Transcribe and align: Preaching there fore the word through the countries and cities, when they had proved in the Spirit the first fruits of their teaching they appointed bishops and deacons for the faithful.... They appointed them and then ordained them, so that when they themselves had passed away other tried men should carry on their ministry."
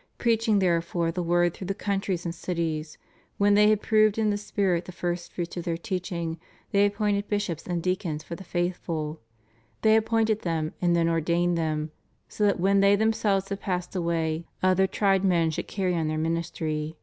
Preaching 0.18 0.58
there 0.58 0.82
fore 0.82 1.12
the 1.12 1.22
word 1.22 1.54
through 1.54 1.68
the 1.68 1.72
countries 1.72 2.24
and 2.24 2.34
cities, 2.34 2.98
when 3.38 3.54
they 3.54 3.68
had 3.68 3.80
proved 3.80 4.18
in 4.18 4.30
the 4.30 4.36
Spirit 4.36 4.84
the 4.84 4.90
first 4.90 5.32
fruits 5.32 5.56
of 5.56 5.62
their 5.62 5.76
teaching 5.76 6.40
they 6.72 6.84
appointed 6.84 7.28
bishops 7.28 7.68
and 7.68 7.84
deacons 7.84 8.24
for 8.24 8.34
the 8.34 8.42
faithful.... 8.42 9.20
They 9.82 9.94
appointed 9.94 10.42
them 10.42 10.72
and 10.82 10.96
then 10.96 11.08
ordained 11.08 11.56
them, 11.56 11.92
so 12.28 12.44
that 12.46 12.58
when 12.58 12.80
they 12.80 12.96
themselves 12.96 13.48
had 13.48 13.60
passed 13.60 13.94
away 13.94 14.48
other 14.60 14.88
tried 14.88 15.22
men 15.24 15.52
should 15.52 15.68
carry 15.68 15.94
on 15.94 16.08
their 16.08 16.18
ministry." 16.18 16.96